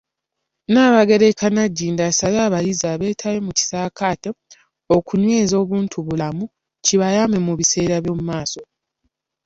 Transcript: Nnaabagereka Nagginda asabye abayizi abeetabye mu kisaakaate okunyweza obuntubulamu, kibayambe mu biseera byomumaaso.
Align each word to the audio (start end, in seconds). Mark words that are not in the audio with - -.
Nnaabagereka 0.65 1.45
Nagginda 1.53 2.03
asabye 2.11 2.39
abayizi 2.47 2.85
abeetabye 2.93 3.39
mu 3.45 3.51
kisaakaate 3.57 4.29
okunyweza 4.95 5.55
obuntubulamu, 5.63 6.45
kibayambe 6.85 7.37
mu 7.45 7.53
biseera 7.59 7.95
byomumaaso. 8.03 8.61